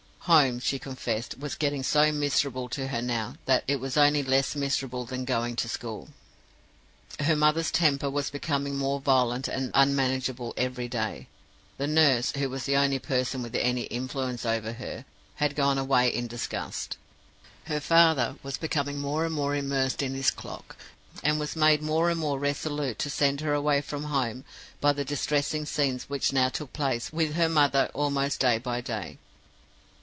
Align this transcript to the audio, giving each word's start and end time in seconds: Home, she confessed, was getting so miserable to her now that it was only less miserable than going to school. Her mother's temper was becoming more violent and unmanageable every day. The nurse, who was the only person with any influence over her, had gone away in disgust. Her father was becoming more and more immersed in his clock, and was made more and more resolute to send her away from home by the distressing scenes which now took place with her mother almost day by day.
Home, 0.25 0.59
she 0.59 0.77
confessed, 0.77 1.39
was 1.39 1.55
getting 1.55 1.81
so 1.81 2.11
miserable 2.11 2.69
to 2.69 2.89
her 2.89 3.01
now 3.01 3.35
that 3.45 3.63
it 3.67 3.77
was 3.79 3.97
only 3.97 4.21
less 4.21 4.55
miserable 4.55 5.03
than 5.03 5.25
going 5.25 5.55
to 5.55 5.67
school. 5.67 6.09
Her 7.19 7.35
mother's 7.35 7.71
temper 7.71 8.07
was 8.07 8.29
becoming 8.29 8.75
more 8.77 8.99
violent 8.99 9.47
and 9.47 9.71
unmanageable 9.73 10.53
every 10.55 10.87
day. 10.87 11.25
The 11.79 11.87
nurse, 11.87 12.33
who 12.33 12.51
was 12.51 12.65
the 12.65 12.75
only 12.75 12.99
person 12.99 13.41
with 13.41 13.55
any 13.55 13.85
influence 13.85 14.45
over 14.45 14.73
her, 14.73 15.05
had 15.37 15.55
gone 15.55 15.79
away 15.79 16.09
in 16.09 16.27
disgust. 16.27 16.97
Her 17.63 17.79
father 17.79 18.35
was 18.43 18.59
becoming 18.59 18.99
more 18.99 19.25
and 19.25 19.33
more 19.33 19.55
immersed 19.55 20.03
in 20.03 20.13
his 20.13 20.29
clock, 20.29 20.77
and 21.23 21.39
was 21.39 21.55
made 21.55 21.81
more 21.81 22.11
and 22.11 22.19
more 22.19 22.37
resolute 22.37 22.99
to 22.99 23.09
send 23.09 23.41
her 23.41 23.55
away 23.55 23.81
from 23.81 24.03
home 24.03 24.45
by 24.79 24.93
the 24.93 25.03
distressing 25.03 25.65
scenes 25.65 26.03
which 26.09 26.31
now 26.31 26.47
took 26.47 26.71
place 26.73 27.11
with 27.11 27.33
her 27.33 27.49
mother 27.49 27.89
almost 27.95 28.39
day 28.39 28.59
by 28.59 28.79
day. 28.81 29.17